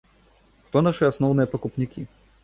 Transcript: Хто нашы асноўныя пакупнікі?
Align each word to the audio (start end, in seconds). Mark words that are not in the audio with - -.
Хто 0.69 0.81
нашы 0.87 1.03
асноўныя 1.11 1.51
пакупнікі? 1.53 2.07